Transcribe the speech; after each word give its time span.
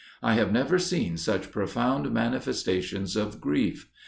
I 0.23 0.33
have 0.33 0.51
never 0.51 0.79
seen 0.79 1.15
such 1.17 1.51
profound 1.51 2.09
manifestations 2.11 3.15
of 3.15 3.39
grief. 3.39 3.87